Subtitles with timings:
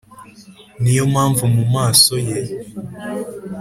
[0.81, 2.37] ni yo mpamvu mu maso ye